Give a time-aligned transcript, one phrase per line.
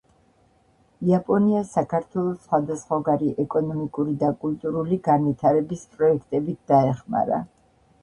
[1.09, 7.45] იაპონია საქართველოს სხვადასხვაგვარი ეკონომიკური და კულტურული განვიტარების პროექტებით დაეხმარა.